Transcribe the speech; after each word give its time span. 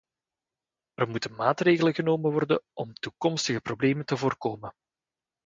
Er 0.95 1.07
moeten 1.09 1.35
maatregelen 1.35 2.05
worden 2.05 2.05
genomen 2.05 2.63
om 2.73 2.93
toekomstige 2.93 3.61
problemen 3.61 4.05
te 4.05 4.17
voorkomen. 4.17 4.73